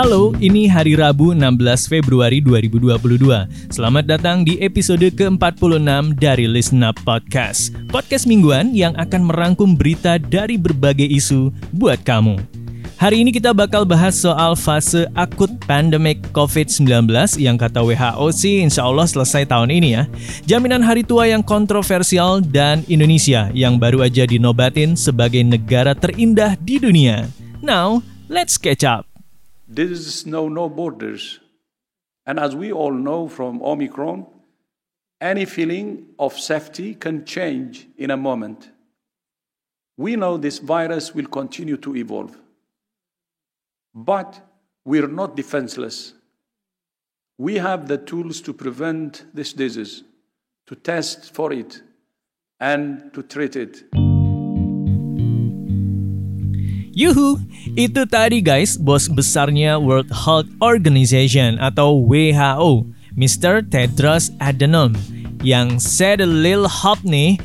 [0.00, 3.20] Halo, ini hari Rabu 16 Februari 2022.
[3.68, 7.76] Selamat datang di episode ke-46 dari Listen Up Podcast.
[7.92, 12.40] Podcast mingguan yang akan merangkum berita dari berbagai isu buat kamu.
[12.96, 17.04] Hari ini kita bakal bahas soal fase akut pandemic COVID-19
[17.36, 20.08] yang kata WHO sih insya Allah selesai tahun ini ya.
[20.48, 26.80] Jaminan hari tua yang kontroversial dan Indonesia yang baru aja dinobatin sebagai negara terindah di
[26.80, 27.28] dunia.
[27.60, 28.00] Now,
[28.32, 29.09] let's catch up.
[29.76, 31.40] Is no, no borders.
[32.26, 34.26] And as we all know from Omicron,
[35.20, 38.70] any feeling of safety can change in a moment.
[39.96, 42.36] We know this virus will continue to evolve.
[43.94, 44.40] But
[44.84, 46.14] we're not defenseless.
[47.38, 50.02] We have the tools to prevent this disease,
[50.66, 51.82] to test for it,
[52.58, 53.84] and to treat it.
[56.90, 57.38] Yuhu,
[57.78, 62.82] itu tadi guys bos besarnya World Health Organization atau WHO,
[63.14, 63.62] Mr.
[63.62, 64.98] Tedros Adhanom
[65.40, 67.40] yang said a little hop nih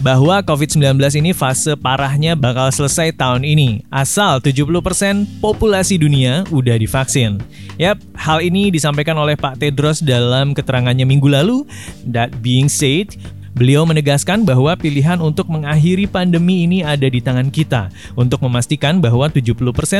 [0.00, 7.42] bahwa COVID-19 ini fase parahnya bakal selesai tahun ini asal 70% populasi dunia udah divaksin.
[7.76, 11.66] Yap, hal ini disampaikan oleh Pak Tedros dalam keterangannya minggu lalu.
[12.06, 13.16] That being said,
[13.60, 19.28] Beliau menegaskan bahwa pilihan untuk mengakhiri pandemi ini ada di tangan kita untuk memastikan bahwa
[19.28, 19.52] 70%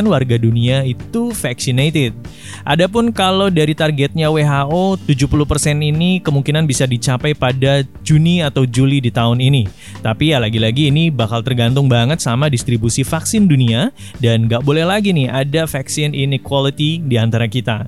[0.09, 2.17] warga dunia itu vaccinated.
[2.65, 9.13] Adapun kalau dari targetnya WHO, 70% ini kemungkinan bisa dicapai pada Juni atau Juli di
[9.13, 9.69] tahun ini.
[10.01, 15.13] Tapi ya lagi-lagi ini bakal tergantung banget sama distribusi vaksin dunia dan nggak boleh lagi
[15.13, 17.85] nih ada vaksin inequality di antara kita.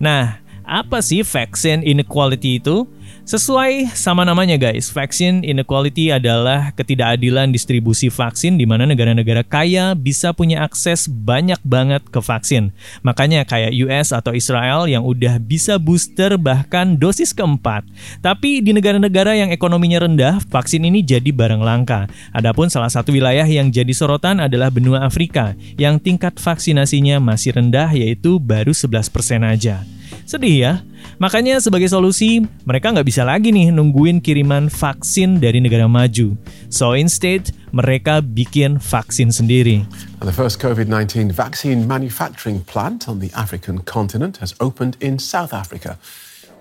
[0.00, 2.88] Nah, apa sih vaksin inequality itu?
[3.28, 10.32] Sesuai sama namanya guys, vaksin inequality adalah ketidakadilan distribusi vaksin di mana negara-negara kaya bisa
[10.32, 12.72] punya akses banyak banget ke vaksin.
[13.04, 17.84] Makanya kayak US atau Israel yang udah bisa booster bahkan dosis keempat.
[18.24, 22.08] Tapi di negara-negara yang ekonominya rendah, vaksin ini jadi barang langka.
[22.32, 27.92] Adapun salah satu wilayah yang jadi sorotan adalah benua Afrika yang tingkat vaksinasinya masih rendah
[27.92, 29.84] yaitu baru 11% aja.
[30.30, 30.72] Sedih ya.
[31.20, 36.32] Makanya sebagai solusi, mereka nggak bisa lagi nih nungguin kiriman vaksin dari negara maju.
[36.72, 39.84] So instead, mereka bikin vaksin sendiri.
[40.24, 46.00] The first COVID-19 vaccine manufacturing plant on the African continent has opened in South Africa.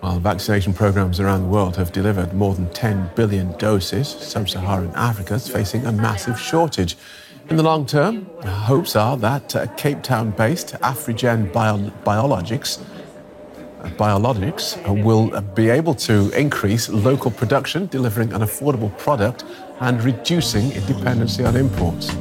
[0.04, 5.40] While vaccination programs around the world have delivered more than 10 billion doses, sub-Saharan Africa
[5.40, 7.00] is facing a massive shortage.
[7.48, 12.84] In the long term, hopes are that uh, Cape Town-based Afrigen Bio- Biologics
[13.96, 19.46] biologics will be able to increase local production, delivering an affordable product
[19.80, 22.12] and reducing dependency on imports.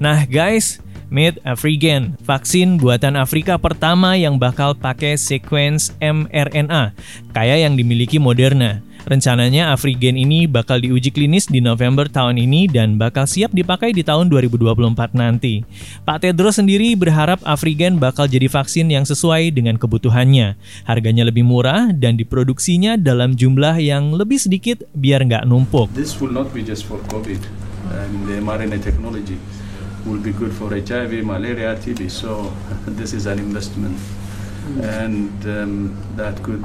[0.00, 0.80] Nah guys,
[1.10, 6.94] Made Afrigen, vaksin buatan Afrika pertama yang bakal pakai sequence mRNA,
[7.34, 8.78] kayak yang dimiliki Moderna.
[9.08, 14.04] Rencananya Afrigen ini bakal diuji klinis di November tahun ini dan bakal siap dipakai di
[14.04, 15.64] tahun 2024 nanti.
[16.04, 20.58] Pak Tedros sendiri berharap Afrigen bakal jadi vaksin yang sesuai dengan kebutuhannya.
[20.84, 25.88] Harganya lebih murah dan diproduksinya dalam jumlah yang lebih sedikit biar nggak numpuk.
[25.96, 27.70] This will not be just for COVID.
[27.90, 29.38] and the mRNA technology
[30.06, 32.10] will be good for HIV, malaria, TB.
[32.10, 32.52] So
[32.86, 33.98] this is an investment,
[34.82, 36.64] and um, that could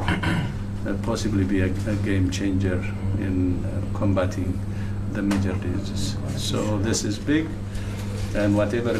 [1.04, 2.78] possibly be a, a game changer
[3.18, 4.54] in uh, combating
[5.14, 6.18] the major diseases.
[6.38, 7.48] So this is big,
[8.36, 9.00] and whatever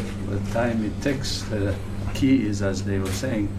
[0.52, 1.74] time it takes, the
[2.14, 3.52] key is, as they were saying,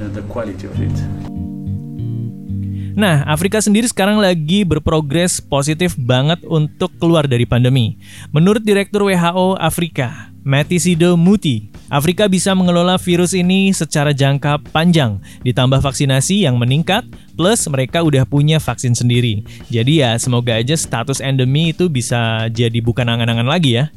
[0.00, 0.96] uh, the quality of it.
[2.92, 7.96] Nah, Afrika sendiri sekarang lagi berprogres positif banget untuk keluar dari pandemi.
[8.36, 15.80] Menurut Direktur WHO Afrika, Matisido Muti, Afrika bisa mengelola virus ini secara jangka panjang, ditambah
[15.80, 19.42] vaksinasi yang meningkat, plus mereka udah punya vaksin sendiri.
[19.72, 23.88] Jadi ya, semoga aja status endemi itu bisa jadi bukan angan-angan lagi ya.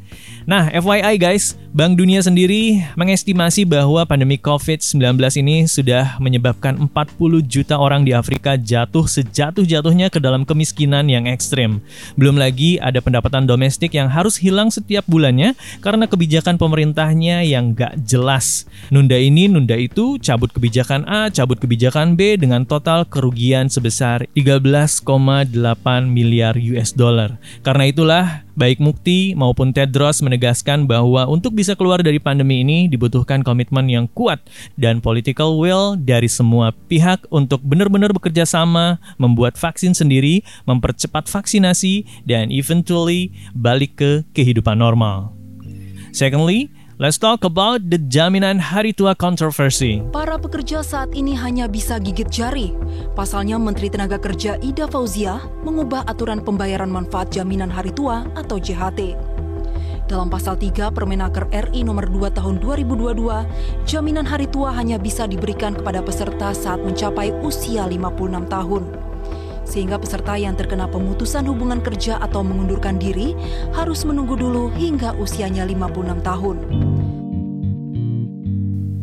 [0.46, 7.82] Nah, FYI guys, Bank Dunia sendiri mengestimasi bahwa pandemi COVID-19 ini sudah menyebabkan 40 juta
[7.82, 11.82] orang di Afrika jatuh sejatuh-jatuhnya ke dalam kemiskinan yang ekstrim.
[12.14, 17.98] Belum lagi ada pendapatan domestik yang harus hilang setiap bulannya karena kebijakan pemerintahnya yang gak
[18.06, 18.70] jelas.
[18.94, 25.02] Nunda ini, nunda itu, cabut kebijakan A, cabut kebijakan B dengan total kerugian sebesar 13,8
[26.06, 27.42] miliar US dollar.
[27.66, 33.44] Karena itulah, baik Mukti maupun Tedros menegaskan bahwa untuk bisa keluar dari pandemi ini dibutuhkan
[33.44, 34.42] komitmen yang kuat
[34.80, 42.08] dan political will dari semua pihak untuk benar-benar bekerja sama, membuat vaksin sendiri, mempercepat vaksinasi,
[42.24, 45.36] dan eventually balik ke kehidupan normal.
[46.16, 50.00] Secondly, Let's talk about the jaminan hari tua controversy.
[50.16, 52.72] Para pekerja saat ini hanya bisa gigit jari.
[53.20, 59.12] Pasalnya Menteri Tenaga Kerja Ida Fauzia mengubah aturan pembayaran manfaat jaminan hari tua atau JHT.
[60.08, 63.44] Dalam pasal 3 Permenaker RI nomor 2 tahun 2022,
[63.84, 68.84] jaminan hari tua hanya bisa diberikan kepada peserta saat mencapai usia 56 tahun
[69.66, 73.34] sehingga peserta yang terkena pemutusan hubungan kerja atau mengundurkan diri
[73.74, 76.85] harus menunggu dulu hingga usianya 56 tahun.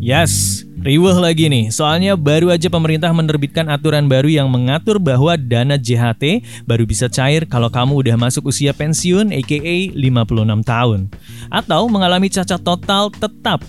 [0.02, 1.70] Yes, riweh lagi nih.
[1.70, 7.46] Soalnya baru aja pemerintah menerbitkan aturan baru yang mengatur bahwa dana JHT baru bisa cair
[7.46, 11.06] kalau kamu udah masuk usia pensiun aka 56 tahun
[11.54, 13.62] atau mengalami cacat total tetap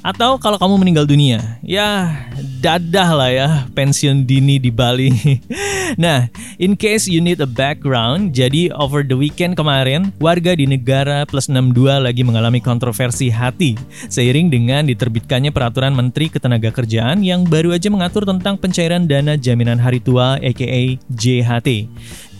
[0.00, 2.12] atau kalau kamu meninggal dunia, ya
[2.60, 5.12] dadah lah ya pensiun dini di Bali.
[6.02, 11.24] nah, in case you need a background, jadi over the weekend kemarin, warga di negara
[11.28, 13.76] plus 62 lagi mengalami kontroversi hati
[14.08, 20.00] seiring dengan diterbitkannya peraturan Menteri Ketenagakerjaan yang baru aja mengatur tentang pencairan dana jaminan hari
[20.00, 21.88] tua aka JHT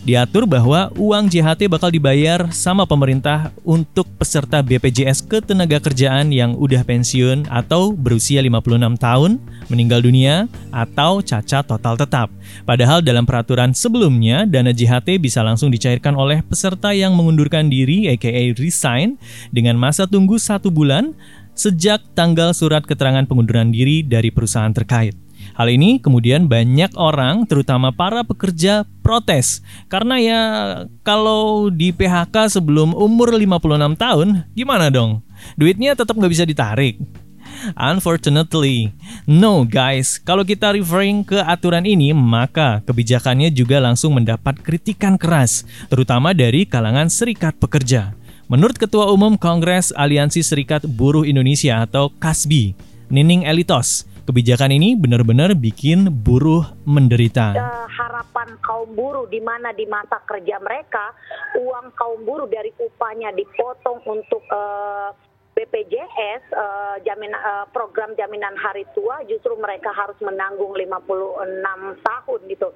[0.01, 7.45] diatur bahwa uang JHT bakal dibayar sama pemerintah untuk peserta BPJS Ketenagakerjaan yang udah pensiun
[7.47, 9.31] atau berusia 56 tahun,
[9.69, 12.27] meninggal dunia, atau cacat total tetap.
[12.65, 18.57] Padahal dalam peraturan sebelumnya, dana JHT bisa langsung dicairkan oleh peserta yang mengundurkan diri aka
[18.57, 19.21] resign
[19.53, 21.13] dengan masa tunggu satu bulan
[21.53, 25.13] sejak tanggal surat keterangan pengunduran diri dari perusahaan terkait.
[25.61, 29.61] Hal ini kemudian banyak orang, terutama para pekerja, protes.
[29.93, 30.41] Karena ya
[31.05, 34.27] kalau di PHK sebelum umur 56 tahun,
[34.57, 35.21] gimana dong?
[35.53, 36.97] Duitnya tetap nggak bisa ditarik.
[37.77, 38.89] Unfortunately,
[39.29, 45.61] no guys, kalau kita referring ke aturan ini, maka kebijakannya juga langsung mendapat kritikan keras,
[45.93, 48.17] terutama dari kalangan serikat pekerja.
[48.49, 52.73] Menurut Ketua Umum Kongres Aliansi Serikat Buruh Indonesia atau KASBI,
[53.13, 57.51] Nining Elitos, Kebijakan ini benar-benar bikin buruh menderita.
[57.51, 61.11] Uh, harapan kaum buruh di mana di masa kerja mereka
[61.59, 65.11] uang kaum buruh dari upahnya dipotong untuk uh,
[65.51, 72.39] BPJS uh, eh, jamin uh, program jaminan hari tua justru mereka harus menanggung 56 tahun
[72.47, 72.69] gitu.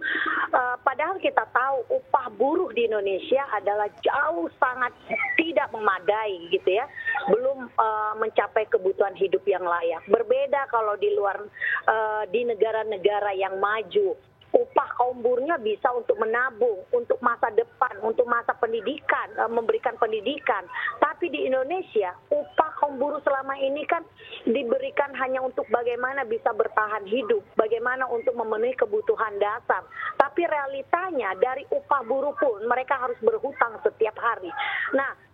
[0.51, 4.92] Uh, padahal kita tahu upah buruh di Indonesia adalah jauh sangat
[5.40, 6.86] tidak memadai gitu ya.
[7.30, 10.04] Belum uh, mencapai kebutuhan hidup yang layak.
[10.10, 11.42] Berbeda kalau di luar
[11.89, 14.13] uh, di negara-negara yang maju
[14.56, 20.63] upah kaum buruhnya bisa untuk menabung, untuk masa depan, untuk masa pendidikan, eh, memberikan pendidikan.
[21.04, 24.01] Tapi di Indonesia, upah kaum buruh selama ini kan
[24.48, 29.83] diberikan hanya untuk bagaimana bisa bertahan hidup, bagaimana untuk memenuhi kebutuhan dasar.
[30.16, 34.50] Tapi realitanya dari upah buruh pun mereka harus berhutang setiap hari.
[34.95, 35.25] Nah,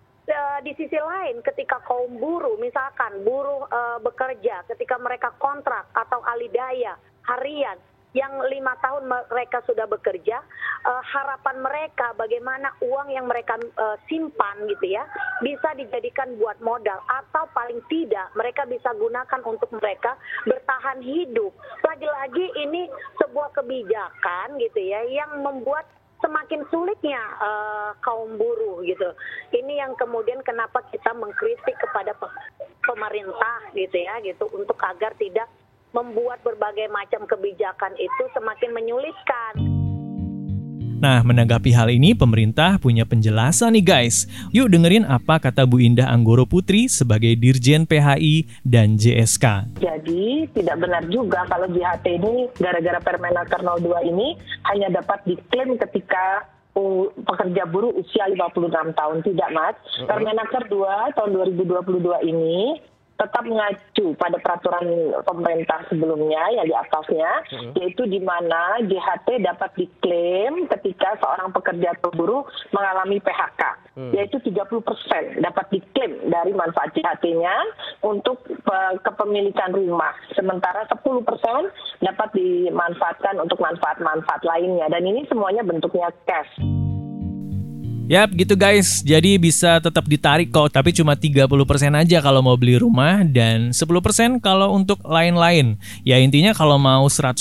[0.71, 6.95] di sisi lain ketika kaum buruh misalkan buruh uh, bekerja ketika mereka kontrak atau alidaya
[7.27, 7.75] harian
[8.11, 10.43] yang lima tahun mereka sudah bekerja,
[10.83, 15.07] uh, harapan mereka bagaimana uang yang mereka uh, simpan gitu ya
[15.39, 21.55] bisa dijadikan buat modal atau paling tidak mereka bisa gunakan untuk mereka bertahan hidup.
[21.87, 25.87] Lagi-lagi ini sebuah kebijakan gitu ya yang membuat
[26.21, 29.09] semakin sulitnya uh, kaum buruh gitu.
[29.51, 32.15] Ini yang kemudian kenapa kita mengkritik kepada
[32.85, 35.49] pemerintah gitu ya gitu untuk agar tidak
[35.91, 39.70] membuat berbagai macam kebijakan itu semakin menyulitkan.
[41.01, 44.29] Nah, menanggapi hal ini, pemerintah punya penjelasan nih guys.
[44.53, 49.81] Yuk dengerin apa kata Bu Indah Anggoro Putri sebagai Dirjen PHI dan JSK.
[49.81, 54.37] Jadi, tidak benar juga kalau JHT ini gara-gara Permenaker 02 ini
[54.69, 56.45] hanya dapat diklaim ketika
[57.25, 59.17] pekerja buruh usia 56 tahun.
[59.25, 59.73] Tidak, Mas.
[60.05, 62.77] Permenaker 2 tahun 2022 ini
[63.19, 67.71] tetap mengacu pada peraturan pemerintah sebelumnya yang di atasnya, hmm.
[67.77, 73.61] yaitu di mana JHT dapat diklaim ketika seorang pekerja atau buruh mengalami PHK,
[73.93, 74.11] hmm.
[74.17, 77.55] yaitu 30% dapat diklaim dari manfaat JHT-nya
[78.01, 78.41] untuk
[79.05, 80.97] kepemilikan rumah, sementara 10%
[82.01, 86.80] dapat dimanfaatkan untuk manfaat-manfaat lainnya, dan ini semuanya bentuknya cash.
[88.09, 91.45] Yap gitu guys, jadi bisa tetap ditarik kok tapi cuma 30%
[91.93, 95.77] aja kalau mau beli rumah dan 10% kalau untuk lain-lain.
[96.01, 97.37] Ya intinya kalau mau 100%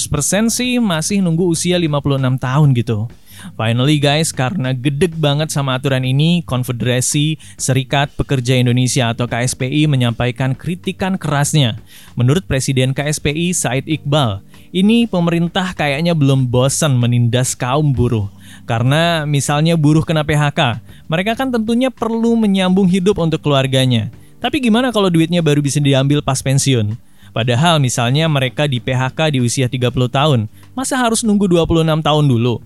[0.53, 3.09] sih masih nunggu usia 56 tahun gitu.
[3.57, 10.53] Finally guys, karena gedek banget sama aturan ini, Konfederasi Serikat Pekerja Indonesia atau KSPI menyampaikan
[10.53, 11.81] kritikan kerasnya.
[12.21, 14.45] Menurut Presiden KSPI Said Iqbal,
[14.77, 18.29] ini pemerintah kayaknya belum bosan menindas kaum buruh.
[18.65, 20.81] Karena misalnya buruh kena PHK,
[21.11, 24.09] mereka kan tentunya perlu menyambung hidup untuk keluarganya.
[24.41, 26.97] Tapi gimana kalau duitnya baru bisa diambil pas pensiun?
[27.31, 30.41] Padahal misalnya mereka di PHK di usia 30 tahun,
[30.75, 32.59] masa harus nunggu 26 tahun dulu?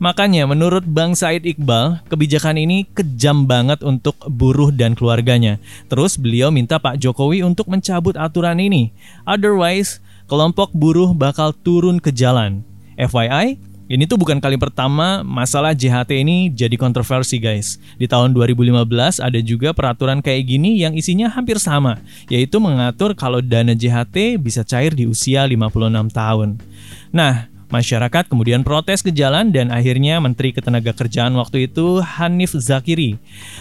[0.00, 5.60] Makanya menurut Bang Said Iqbal, kebijakan ini kejam banget untuk buruh dan keluarganya.
[5.92, 8.96] Terus beliau minta Pak Jokowi untuk mencabut aturan ini.
[9.28, 12.64] Otherwise, kelompok buruh bakal turun ke jalan.
[12.96, 13.60] FYI,
[13.90, 17.82] ini tuh bukan kali pertama masalah JHT ini jadi kontroversi guys.
[17.98, 18.86] Di tahun 2015
[19.18, 21.98] ada juga peraturan kayak gini yang isinya hampir sama,
[22.30, 26.62] yaitu mengatur kalau dana JHT bisa cair di usia 56 tahun.
[27.10, 33.14] Nah, Masyarakat kemudian protes ke jalan dan akhirnya Menteri Ketenagakerjaan waktu itu Hanif Zakiri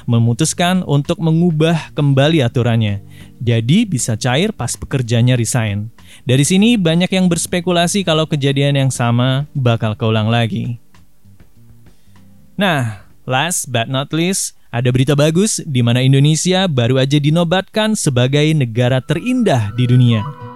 [0.09, 3.05] memutuskan untuk mengubah kembali aturannya.
[3.38, 5.93] Jadi bisa cair pas pekerjanya resign.
[6.27, 10.81] Dari sini banyak yang berspekulasi kalau kejadian yang sama bakal keulang lagi.
[12.59, 18.45] Nah, last but not least, ada berita bagus di mana Indonesia baru aja dinobatkan sebagai
[18.53, 20.49] negara terindah di dunia.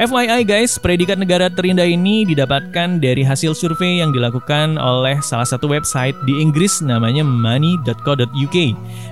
[0.00, 5.68] FYI guys, predikat negara terindah ini didapatkan dari hasil survei yang dilakukan oleh salah satu
[5.68, 8.56] website di Inggris namanya money.co.uk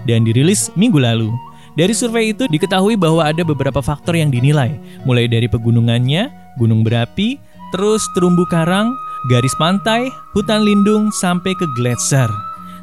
[0.09, 1.29] dan dirilis minggu lalu.
[1.77, 7.37] Dari survei itu diketahui bahwa ada beberapa faktor yang dinilai, mulai dari pegunungannya, gunung berapi,
[7.69, 8.89] terus terumbu karang,
[9.29, 12.33] garis pantai, hutan lindung, sampai ke gletser.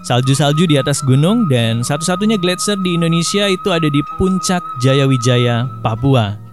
[0.06, 6.45] Salju-salju di atas gunung dan satu-satunya gletser di Indonesia itu ada di puncak Jayawijaya, Papua.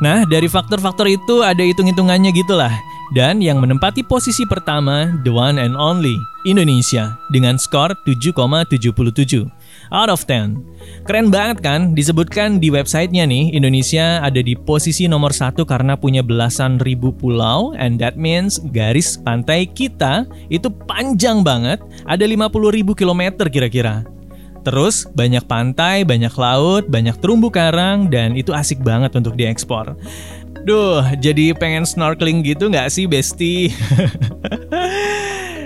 [0.00, 2.72] Nah, dari faktor-faktor itu ada hitung-hitungannya gitulah.
[3.12, 6.14] Dan yang menempati posisi pertama, the one and only,
[6.46, 9.50] Indonesia, dengan skor 7,77
[9.90, 10.62] out of 10.
[11.04, 11.92] Keren banget kan?
[11.92, 17.74] Disebutkan di websitenya nih, Indonesia ada di posisi nomor satu karena punya belasan ribu pulau,
[17.76, 24.06] and that means garis pantai kita itu panjang banget, ada 50 ribu kilometer kira-kira.
[24.60, 29.96] Terus banyak pantai, banyak laut, banyak terumbu karang, dan itu asik banget untuk diekspor.
[30.68, 33.72] Duh, jadi pengen snorkeling gitu nggak sih, Besti?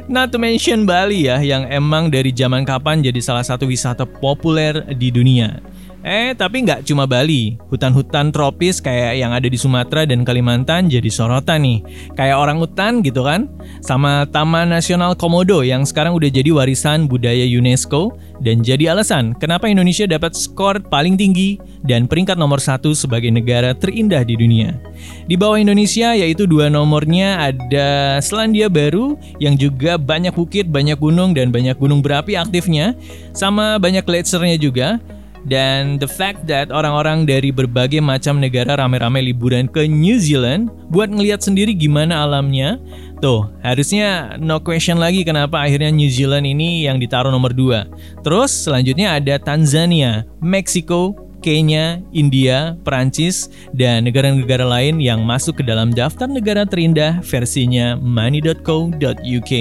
[0.05, 4.85] Not to mention Bali ya, yang emang dari zaman kapan jadi salah satu wisata populer
[4.95, 5.59] di dunia.
[6.05, 7.57] Eh, tapi nggak cuma Bali.
[7.73, 11.81] Hutan-hutan tropis kayak yang ada di Sumatera dan Kalimantan jadi sorotan nih.
[12.13, 13.49] Kayak orang hutan gitu kan.
[13.81, 19.65] Sama Taman Nasional Komodo yang sekarang udah jadi warisan budaya UNESCO dan jadi alasan kenapa
[19.65, 24.77] Indonesia dapat skor paling tinggi dan peringkat nomor satu sebagai negara terindah di dunia.
[25.25, 31.33] Di bawah Indonesia yaitu dua nomornya ada Selandia Baru yang juga banyak bukit, banyak gunung
[31.33, 32.93] dan banyak gunung berapi aktifnya
[33.33, 35.01] sama banyak gletsernya juga
[35.45, 41.13] dan the fact that orang-orang dari berbagai macam negara rame-rame liburan ke New Zealand buat
[41.13, 42.81] ngeliat sendiri gimana alamnya.
[43.21, 48.25] Tuh, harusnya no question lagi kenapa akhirnya New Zealand ini yang ditaruh nomor 2.
[48.25, 55.93] Terus selanjutnya ada Tanzania, Meksiko, Kenya, India, Perancis, dan negara-negara lain yang masuk ke dalam
[55.93, 59.53] daftar negara terindah versinya money.co.uk.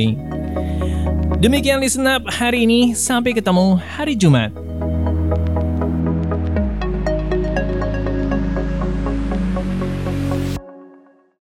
[1.44, 4.56] Demikian listen up hari ini, sampai ketemu hari Jumat.